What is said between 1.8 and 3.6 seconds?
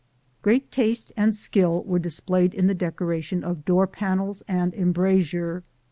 were displayed in the decoration